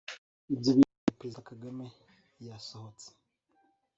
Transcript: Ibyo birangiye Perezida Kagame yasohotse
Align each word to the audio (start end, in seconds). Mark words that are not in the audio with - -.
Ibyo 0.53 0.71
birangiye 0.77 1.15
Perezida 1.19 1.47
Kagame 1.49 1.85
yasohotse 2.47 3.07